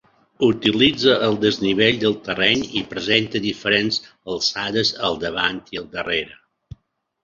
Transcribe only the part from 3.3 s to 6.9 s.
diferents alçades al davant i al darrere.